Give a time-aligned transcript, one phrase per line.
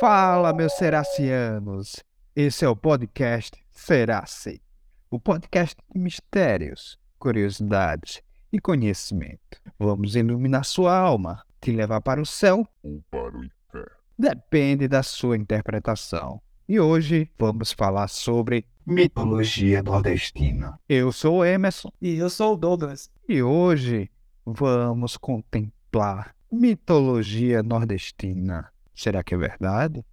[0.00, 2.04] Fala, meus seracianos!
[2.36, 4.62] Esse é o podcast Serace,
[5.10, 9.60] o podcast de mistérios, curiosidades e conhecimento.
[9.76, 13.96] Vamos iluminar sua alma, te levar para o céu ou para o inferno.
[14.16, 16.40] Depende da sua interpretação.
[16.68, 20.78] E hoje vamos falar sobre mitologia nordestina.
[20.88, 21.90] Eu sou o Emerson.
[22.00, 23.10] E eu sou o Douglas.
[23.28, 24.08] E hoje
[24.46, 28.70] vamos contemplar mitologia nordestina.
[28.98, 30.04] Será que é verdade?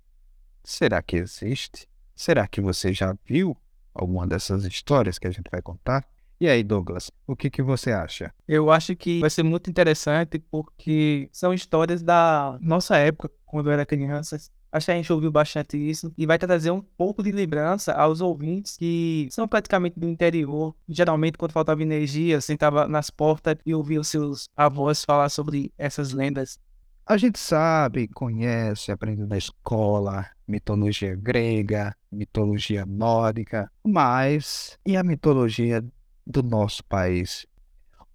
[0.64, 1.90] Será que existe?
[2.16, 3.58] Será que você já viu
[3.92, 6.08] alguma dessas histórias que a gente vai contar?
[6.40, 8.32] E aí, Douglas, o que, que você acha?
[8.48, 13.74] Eu acho que vai ser muito interessante porque são histórias da nossa época, quando eu
[13.74, 14.38] era criança.
[14.72, 18.22] Acho que a gente ouviu bastante isso e vai trazer um pouco de lembrança aos
[18.22, 20.76] ouvintes que são praticamente do interior.
[20.88, 26.12] Geralmente, quando faltava energia, sentava nas portas e ouvia os seus avós falar sobre essas
[26.12, 26.60] lendas.
[27.08, 35.86] A gente sabe, conhece, aprende na escola mitologia grega, mitologia nórdica, mas e a mitologia
[36.26, 37.46] do nosso país?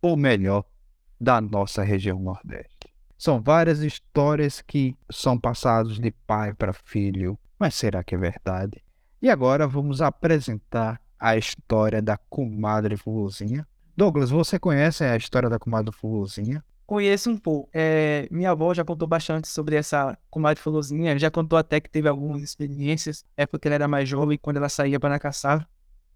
[0.03, 0.65] Ou melhor,
[1.21, 2.93] da nossa região Nordeste?
[3.17, 8.83] São várias histórias que são passadas de pai para filho, mas será que é verdade?
[9.23, 13.65] E agora vamos apresentar a história da comadre Fulozinha.
[13.97, 16.65] Douglas, você conhece a história da comadre Fulozinha?
[16.91, 17.71] Conheço um pouco.
[17.73, 21.17] É, minha avó já contou bastante sobre essa comadre Fulozinha.
[21.21, 23.25] Já contou até que teve algumas experiências.
[23.37, 25.69] É porque ela era mais jovem quando ela saía para caçar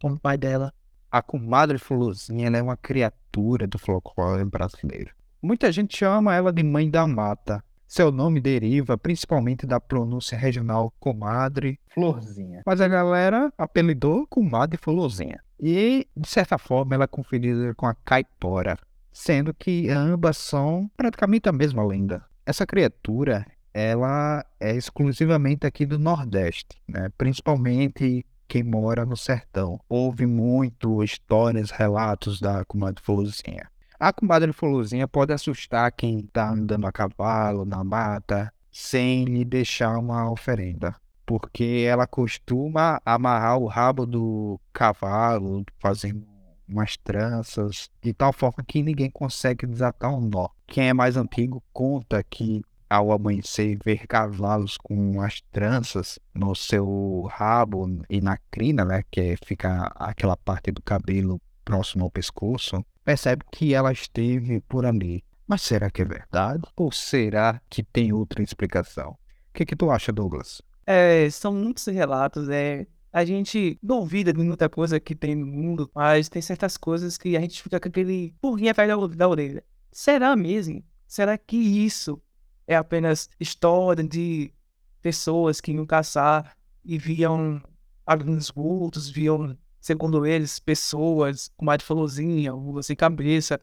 [0.02, 0.75] com o pai dela.
[1.08, 5.13] A comadre Fulozinha é uma criatura do folclore brasileiro.
[5.40, 7.63] Muita gente chama ela de Mãe da Mata.
[7.86, 12.63] Seu nome deriva principalmente da pronúncia regional comadre Florzinha.
[12.67, 15.40] Mas a galera apelidou comadre Florzinha.
[15.61, 18.77] E, de certa forma, ela é confundida com a caipora,
[19.14, 22.25] sendo que ambas são praticamente a mesma lenda.
[22.45, 27.08] Essa criatura, ela é exclusivamente aqui do Nordeste, né?
[27.17, 29.80] principalmente quem mora no sertão.
[29.89, 33.70] Houve muito histórias, relatos da comadre Folozinha.
[33.98, 39.96] A comadre Folozinha pode assustar quem está andando a cavalo na mata sem lhe deixar
[39.96, 40.95] uma oferenda.
[41.25, 46.33] Porque ela costuma amarrar o rabo do cavalo, fazendo
[46.69, 50.48] umas tranças, de tal forma que ninguém consegue desatar um nó.
[50.67, 57.29] Quem é mais antigo conta que ao amanhecer ver cavalos com as tranças no seu
[57.30, 62.85] rabo e na crina, né, que é, fica aquela parte do cabelo próximo ao pescoço,
[63.05, 65.25] percebe que ela esteve por ali.
[65.46, 66.63] Mas será que é verdade?
[66.77, 69.11] Ou será que tem outra explicação?
[69.11, 69.19] O
[69.52, 70.63] que, que tu acha, Douglas?
[70.86, 75.89] É, são muitos relatos, é, a gente duvida de muita coisa que tem no mundo,
[75.95, 79.63] mas tem certas coisas que a gente fica com aquele purrinho atrás da orelha.
[79.92, 80.83] Será mesmo?
[81.07, 82.20] Será que isso
[82.67, 84.52] é apenas história de
[85.01, 87.63] pessoas que iam caçar e viam
[88.05, 92.52] alguns vultos, viam, segundo eles, pessoas com mais de florzinha,
[92.83, 93.61] sem cabeça.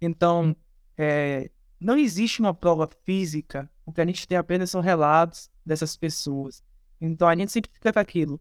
[0.00, 0.54] Então,
[0.96, 1.50] é,
[1.80, 6.62] não existe uma prova física, o que a gente tem apenas são relatos dessas pessoas.
[7.00, 8.40] Então a gente sempre fica com aquilo.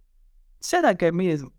[0.63, 1.51] Será que é mesmo?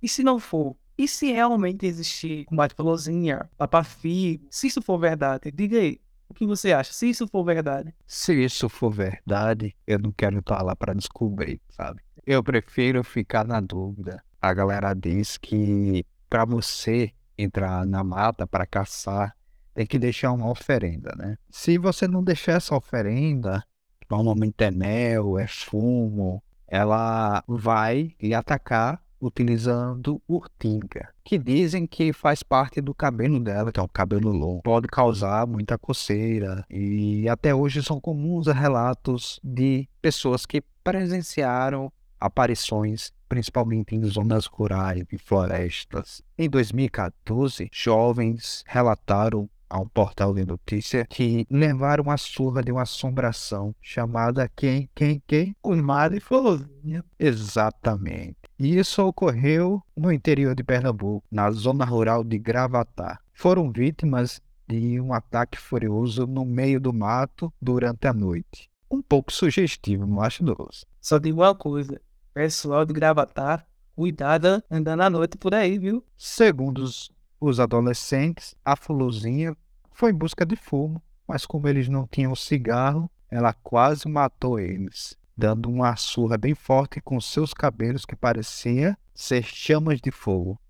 [0.00, 0.76] E se não for?
[0.96, 6.00] E se realmente existir combate pelosinha, papafi, se isso for verdade, diga aí.
[6.28, 6.92] O que você acha?
[6.92, 7.92] Se isso for verdade.
[8.06, 12.00] Se isso for verdade, eu não quero estar lá para descobrir, sabe?
[12.24, 14.22] Eu prefiro ficar na dúvida.
[14.40, 19.36] A galera diz que para você entrar na mata para caçar,
[19.74, 21.36] tem que deixar uma oferenda, né?
[21.50, 23.64] Se você não deixar essa oferenda,
[24.08, 26.40] normalmente é mel, é fumo,
[26.74, 33.78] ela vai lhe atacar utilizando urtiga, que dizem que faz parte do cabelo dela, que
[33.78, 34.62] é um cabelo longo.
[34.62, 43.12] Pode causar muita coceira e até hoje são comuns relatos de pessoas que presenciaram aparições
[43.28, 46.22] principalmente em zonas rurais e florestas.
[46.36, 52.82] Em 2014, jovens relataram a um portal de notícia que levaram a surra de uma
[52.82, 55.56] assombração chamada quem, quem, quem?
[55.60, 57.04] O Mari Florzinha.
[57.18, 58.36] Exatamente.
[58.56, 63.20] E isso ocorreu no interior de Pernambuco, na zona rural de Gravatar.
[63.32, 68.70] Foram vítimas de um ataque furioso no meio do mato durante a noite.
[68.88, 70.84] Um pouco sugestivo, não acho, Douglas?
[71.00, 72.00] Só digo uma coisa,
[72.32, 73.66] pessoal de Gravatar,
[73.96, 76.04] cuidado andando à noite por aí, viu?
[76.16, 77.10] Segundo os,
[77.40, 79.56] os adolescentes, a Fuluzinha
[79.94, 85.16] foi em busca de fumo, mas como eles não tinham cigarro, ela quase matou eles,
[85.36, 90.60] dando uma surra bem forte com seus cabelos que parecia ser chamas de fogo,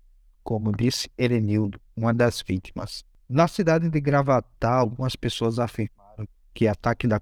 [0.43, 3.03] como disse Erenildo, uma das vítimas.
[3.27, 7.19] Na cidade de Gravatar, algumas pessoas afirmaram que ataque da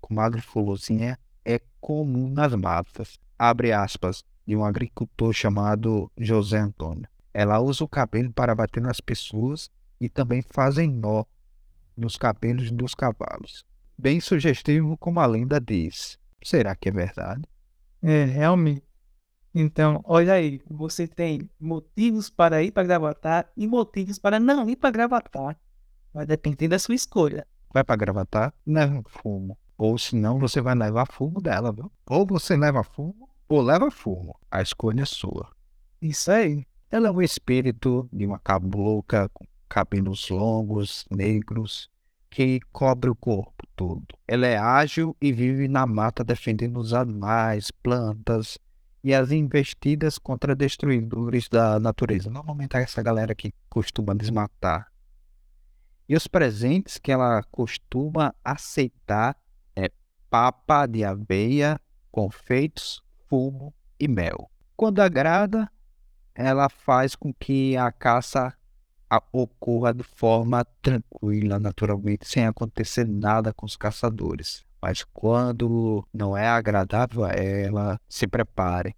[0.00, 3.18] comadre Fulozinha é comum nas matas.
[3.36, 7.08] Abre aspas, de um agricultor chamado José Antônio.
[7.34, 9.68] Ela usa o cabelo para bater nas pessoas
[10.00, 11.24] e também fazem nó
[12.00, 13.64] nos cabelos dos cavalos.
[13.96, 16.18] Bem sugestivo como a lenda diz.
[16.42, 17.42] Será que é verdade?
[18.02, 18.82] É, realmente.
[19.54, 24.76] Então, olha aí, você tem motivos para ir para Gravatar e motivos para não ir
[24.76, 25.58] para Gravatar.
[26.14, 27.46] Vai depender da sua escolha.
[27.72, 28.54] Vai para Gravatar?
[28.66, 29.58] Leva fumo.
[29.76, 31.90] Ou senão você vai levar fumo dela, viu?
[32.06, 34.38] Ou você leva fumo ou leva fumo.
[34.50, 35.50] A escolha é sua.
[36.00, 36.64] Isso aí.
[36.90, 41.89] Ela é um espírito de uma cabocla com cabelos longos, negros,
[42.30, 44.06] que cobre o corpo todo.
[44.26, 48.56] Ela é ágil e vive na mata defendendo os animais, plantas
[49.02, 52.30] e as investidas contra destruidores da natureza.
[52.30, 54.90] Normalmente é essa galera que costuma desmatar.
[56.08, 59.36] E os presentes que ela costuma aceitar
[59.74, 59.90] é
[60.28, 61.80] papa de aveia,
[62.10, 64.50] confeitos, fumo e mel.
[64.76, 65.70] Quando agrada,
[66.34, 68.52] ela faz com que a caça
[69.32, 74.64] ocorra de forma tranquila, naturalmente, sem acontecer nada com os caçadores.
[74.80, 78.94] Mas quando não é agradável a ela, se prepare,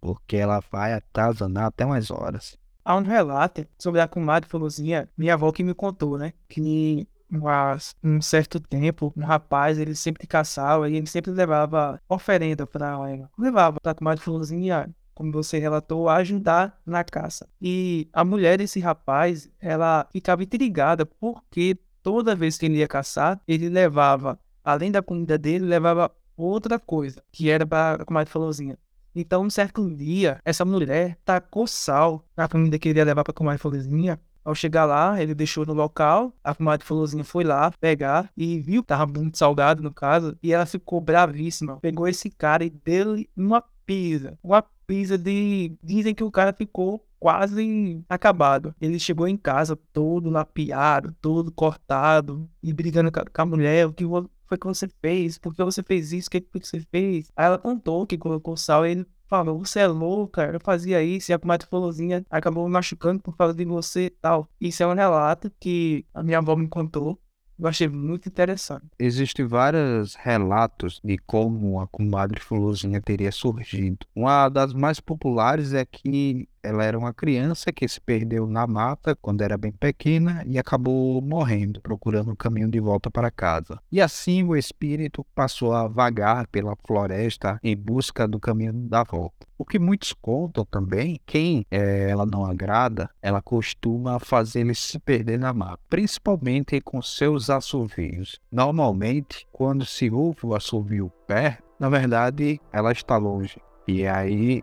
[0.00, 2.58] porque ela vai atazanar até umas horas.
[2.84, 6.34] Há um relato sobre a comadre Florzinha, minha avó que me contou, né?
[6.46, 7.08] Que
[7.46, 12.88] há um certo tempo, um rapaz, ele sempre caçava e ele sempre levava oferenda para
[13.08, 13.30] ela.
[13.38, 17.48] Levava para a comadre Florzinha como você relatou, ajudar na caça.
[17.60, 23.40] E a mulher desse rapaz, ela ficava intrigada porque toda vez que ele ia caçar,
[23.46, 28.78] ele levava, além da comida dele, levava outra coisa, que era para, como a falouzinha.
[29.14, 33.32] Então, um certo dia, essa mulher tacou sal na comida que ele ia levar para
[33.32, 34.20] comadre Florzinha.
[34.44, 38.82] Ao chegar lá, ele deixou no local, a comadre Florzinha foi lá pegar e viu
[38.82, 41.78] que estava muito salgado, no caso, e ela ficou bravíssima.
[41.80, 45.76] Pegou esse cara e deu-lhe uma pisa, uma pisa de.
[45.82, 48.74] Dizem que o cara ficou quase acabado.
[48.80, 53.86] Ele chegou em casa todo lapiado, todo cortado e brigando com a mulher.
[53.86, 54.04] O que
[54.46, 55.38] foi que você fez?
[55.38, 56.28] Por que você fez isso?
[56.28, 57.30] O que que você fez?
[57.34, 61.30] Aí ela contou que colocou sal e ele falou: Você é louca, eu fazia isso.
[61.30, 64.48] E a comadre Florzinha acabou me machucando por causa de você e tal.
[64.60, 67.18] Isso é um relato que a minha avó me contou.
[67.58, 68.86] Eu achei muito interessante.
[68.98, 74.06] Existem vários relatos de como a comadre Fulozinha teria surgido.
[74.14, 79.14] Uma das mais populares é que ela era uma criança que se perdeu na mata
[79.14, 83.78] quando era bem pequena e acabou morrendo, procurando o caminho de volta para casa.
[83.92, 89.46] E assim o espírito passou a vagar pela floresta em busca do caminho da volta.
[89.56, 94.98] O que muitos contam também, quem é, ela não agrada, ela costuma fazer ele se
[94.98, 98.40] perder na mata, principalmente com seus assovios.
[98.50, 103.60] Normalmente, quando se ouve o assovio perto, na verdade ela está longe.
[103.86, 104.62] E aí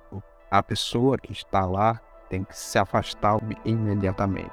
[0.51, 4.51] a pessoa que está lá tem que se afastar imediatamente.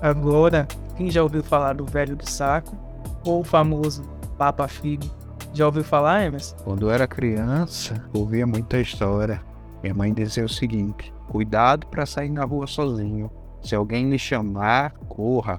[0.00, 2.76] Agora, quem já ouviu falar do velho do saco
[3.24, 4.04] ou o famoso
[4.38, 5.25] Papa Figo
[5.56, 6.54] já ouviu falar, Emerson?
[6.62, 9.42] Quando eu era criança, ouvia muita história.
[9.82, 13.30] Minha mãe dizia o seguinte: cuidado para sair na rua sozinho.
[13.62, 15.58] Se alguém lhe chamar, corra,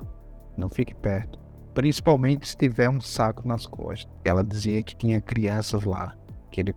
[0.56, 1.40] não fique perto.
[1.74, 4.08] Principalmente se tiver um saco nas costas.
[4.24, 6.16] Ela dizia que tinha crianças lá,
[6.52, 6.76] que ele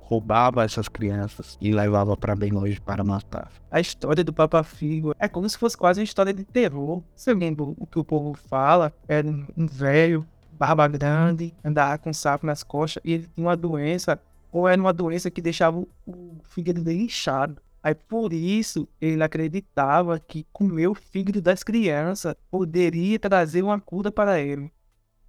[0.00, 3.50] roubava essas crianças e levava para bem longe para matar.
[3.70, 7.02] A história do Papa Figo é como se fosse quase uma história de terror.
[7.14, 8.92] Você lembra o que o povo fala?
[9.08, 10.26] Era um velho
[10.58, 14.92] barba grande, andava com sapo nas costas e ele tinha uma doença, ou era uma
[14.92, 17.60] doença que deixava o fígado dele inchado.
[17.82, 24.12] Aí por isso ele acreditava que comer o fígado das crianças poderia trazer uma cura
[24.12, 24.72] para ele.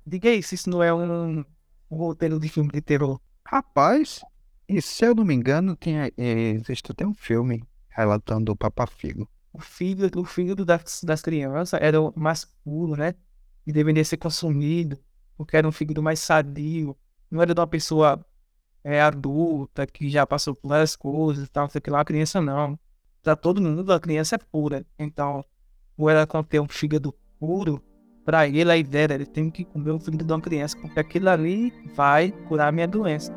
[0.05, 1.43] Diga aí se isso não é um,
[1.89, 3.19] um roteiro de filme de terror.
[3.45, 4.21] Rapaz,
[4.67, 9.27] e se eu não me engano, tinha, existe até um filme relatando o Papa Figo.
[9.51, 13.15] O fígado, o fígado das, das crianças era o mais puro, né?
[13.65, 14.97] E deveria ser consumido
[15.37, 16.95] porque era um fígado mais sadio,
[17.29, 18.23] não era de uma pessoa
[18.83, 22.41] é, adulta que já passou por várias coisas e tal, sei que lá, a criança
[22.41, 22.77] não.
[23.21, 24.85] Para todo mundo, a criança é pura.
[24.99, 25.43] Então,
[25.97, 27.81] ou ela conter um fígado puro,
[28.25, 30.99] para ele a ideia era ele tem que comer o fígado de uma criança, porque
[30.99, 33.33] aquilo ali vai curar a minha doença.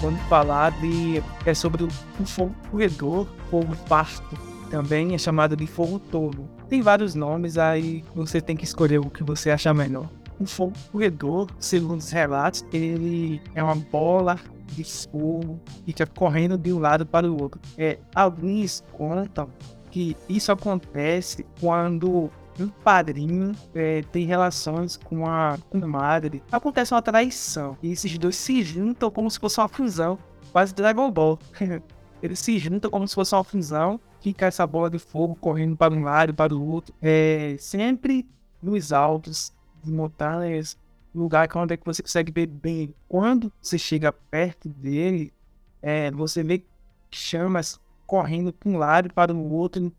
[0.00, 1.90] Quando falar de é sobre o
[2.26, 4.36] fogo corredor, fogo parto,
[4.70, 6.48] também é chamado de fogo tolo.
[6.68, 10.08] Tem vários nomes, aí você tem que escolher o que você achar melhor.
[10.38, 14.38] O fogo corredor, segundo os relatos, ele é uma bola
[14.72, 17.60] de fogo que fica correndo de um lado para o outro.
[17.78, 19.48] É, alguns contam
[19.90, 26.42] que isso acontece quando um padrinho é, tem relações com a madre.
[26.50, 27.76] Acontece uma traição.
[27.82, 30.18] E esses dois se juntam como se fosse uma fusão.
[30.52, 31.38] Quase Dragon Ball.
[32.22, 34.00] Eles se juntam como se fosse uma fusão.
[34.20, 36.94] Fica essa bola de fogo correndo para um lado e para o outro.
[37.00, 38.26] É, sempre
[38.62, 39.52] nos altos
[39.84, 40.76] de montanhas.
[41.14, 42.94] Lugar onde é que você consegue ver bem.
[43.08, 45.32] Quando você chega perto dele,
[45.80, 46.64] é, você vê
[47.10, 49.92] chamas correndo para um lado e para o outro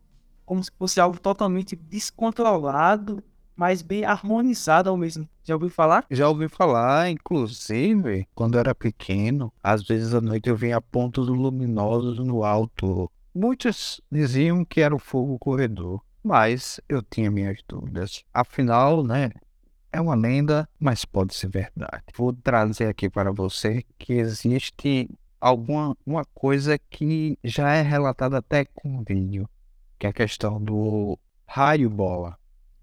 [0.48, 3.22] como se fosse algo totalmente descontrolado,
[3.54, 5.28] mas bem harmonizado ao mesmo.
[5.44, 6.06] Já ouviu falar?
[6.10, 11.28] Já ouvi falar, inclusive, quando eu era pequeno, às vezes à noite eu via pontos
[11.28, 13.10] luminosos no alto.
[13.34, 18.24] Muitos diziam que era o fogo corredor, mas eu tinha minhas dúvidas.
[18.32, 19.30] Afinal, né,
[19.92, 22.04] é uma lenda, mas pode ser verdade.
[22.16, 28.64] Vou trazer aqui para você que existe alguma uma coisa que já é relatada até
[28.64, 29.46] com vídeo
[29.98, 32.38] que é a questão do raio bola.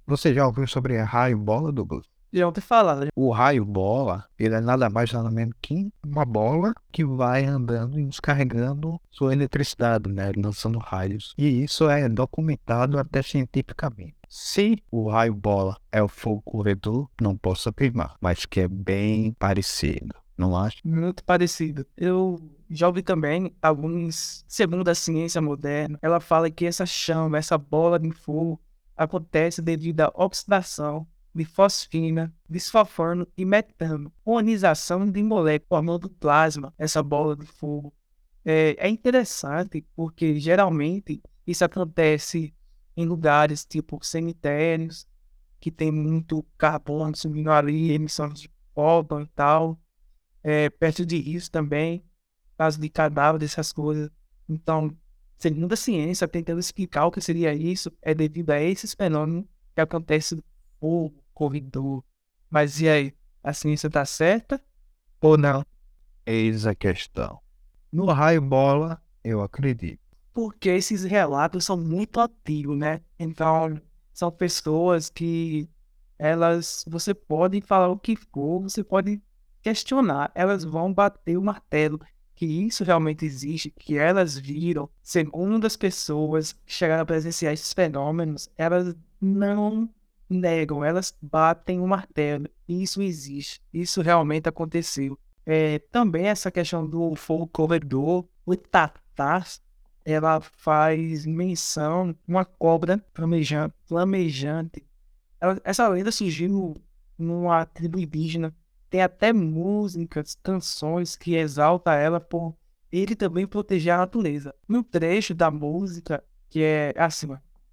[0.05, 2.05] Você já ouviu sobre raio bola, Douglas?
[2.31, 2.97] Já ouvi falar.
[2.97, 3.07] Né?
[3.15, 7.97] O raio bola, ele é nada mais nada menos que uma bola que vai andando
[7.97, 10.31] e descarregando sua eletricidade, né?
[10.35, 11.33] Lançando raios.
[11.37, 14.15] E isso é documentado até cientificamente.
[14.27, 19.31] Se o raio bola é o fogo corredor, não posso afirmar, mas que é bem
[19.39, 20.77] parecido não acho?
[20.85, 21.85] Muito parecido.
[21.95, 27.57] Eu já ouvi também alguns, segundo a ciência moderna, ela fala que essa chama, essa
[27.57, 28.59] bola de fogo,
[28.95, 37.03] acontece devido à oxidação de fosfina, bisfosfano e metano, ionização de moléculas formando plasma, essa
[37.03, 37.93] bola de fogo.
[38.43, 42.53] É, é interessante porque geralmente isso acontece
[42.95, 45.05] em lugares tipo cemitérios,
[45.59, 49.79] que tem muito carbono subindo ali, emissões de pólvora e tal
[50.45, 52.04] é, perto de rios também,
[52.57, 54.09] caso de cadáver, dessas coisas.
[54.47, 54.95] Então,
[55.37, 59.81] segundo a ciência, tentando explicar o que seria isso, é devido a esses fenômenos que
[59.81, 60.41] acontecem
[60.81, 62.03] no corredor.
[62.49, 63.13] Mas e aí?
[63.43, 64.61] A ciência está certa
[65.21, 65.63] ou não?
[66.25, 67.39] Eis a questão.
[67.91, 69.99] No raio bola, eu acredito.
[70.33, 73.01] Porque esses relatos são muito ativos, né?
[73.19, 73.79] Então,
[74.13, 75.69] são pessoas que
[76.17, 79.21] elas, você pode falar o que for, você pode
[79.61, 81.99] questionar, elas vão bater o martelo
[82.35, 87.71] que isso realmente existe, que elas viram, segundo as pessoas que chegaram a presenciar esses
[87.71, 89.89] fenômenos, elas não
[90.29, 92.47] negam, elas batem o martelo.
[92.67, 95.17] Isso existe, isso realmente aconteceu.
[95.45, 99.61] É, também essa questão do fogo corredor, o tatás,
[100.03, 103.73] ela faz menção uma cobra flamejante.
[103.85, 104.85] flamejante.
[105.39, 106.75] Ela, essa lenda surgiu
[107.17, 108.53] numa tribo indígena
[108.95, 112.55] tem até músicas, canções que exalta ela por
[112.89, 114.55] ele também proteger a natureza.
[114.65, 117.27] No trecho da música, que é assim,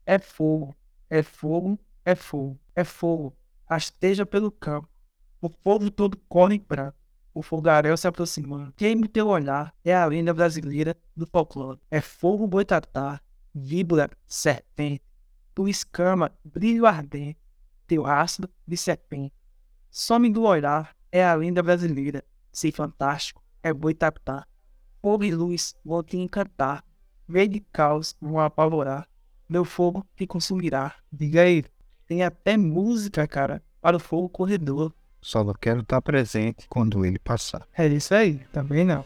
[0.05, 0.75] é fogo,
[1.09, 3.37] é fogo, é fogo, é fogo,
[3.71, 4.88] rasteja pelo campo,
[5.41, 6.99] o povo todo corre branco,
[7.33, 8.73] o fogaréu se aproximando.
[8.73, 11.79] Queime teu olhar, é a lenda brasileira do folclore.
[11.88, 13.21] É fogo boitatá,
[13.55, 15.05] víbora, serpente,
[15.55, 17.38] tu escama, brilho ardente,
[17.87, 19.33] teu rastro de serpente.
[19.88, 22.25] Some do olhar, é a lenda brasileira.
[22.50, 24.47] Ser fantástico é boitatá.
[25.00, 26.83] Fogo e luz vão te encantar.
[27.28, 29.07] Medo e caos vão apavorar.
[29.49, 30.95] Meu fogo te consumirá.
[31.12, 31.64] Diga aí,
[32.07, 34.92] tem até música, cara, para o fogo corredor.
[35.21, 37.66] Só não quero estar presente quando ele passar.
[37.76, 39.04] É isso aí, também não.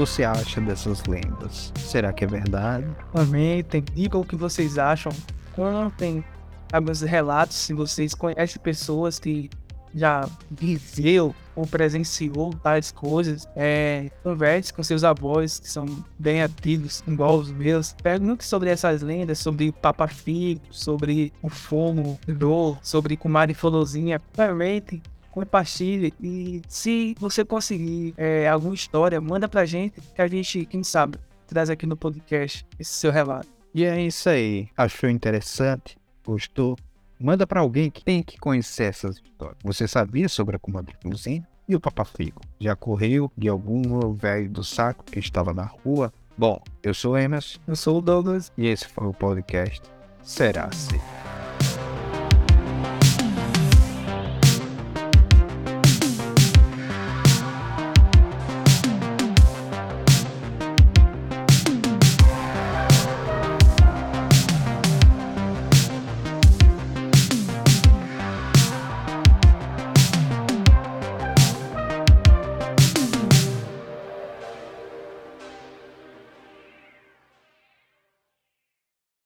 [0.00, 1.70] Você acha dessas lendas?
[1.76, 2.86] Será que é verdade?
[3.12, 5.12] Comentem, digam o que vocês acham.
[5.54, 6.24] Contem
[6.72, 9.50] alguns relatos se vocês conhecem pessoas que
[9.94, 13.46] já viveu ou presenciou tais coisas.
[13.54, 15.84] É, converse com seus avós, que são
[16.18, 17.92] bem ativos, igual os meus.
[18.02, 24.18] Pergunte sobre essas lendas, sobre Papa Figo, sobre o fogo, do, sobre Kumari Folozinha.
[24.34, 30.66] Comente compartilhe e se você conseguir é, alguma história, manda pra gente que a gente,
[30.66, 33.48] quem sabe, traz aqui no podcast esse seu relato.
[33.74, 34.68] E é isso aí.
[34.76, 35.96] Achou interessante?
[36.24, 36.76] Gostou?
[37.18, 39.58] Manda para alguém que tem que conhecer essas histórias.
[39.62, 41.46] Você sabia sobre a comadre Luzinha?
[41.68, 42.40] E o Papa Figo?
[42.58, 47.18] Já correu de algum velho do saco que estava na rua Bom, eu sou o
[47.18, 48.50] Emerson Eu sou o Douglas.
[48.56, 49.82] e esse foi o podcast
[50.22, 51.29] Será Ser.